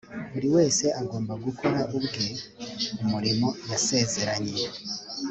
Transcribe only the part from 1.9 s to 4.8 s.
ubwe umurimo yasezeranye